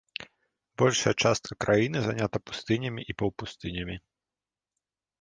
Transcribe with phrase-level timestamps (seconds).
[0.81, 3.95] Большая частка краіны занята пустынямі і паўпустынямі.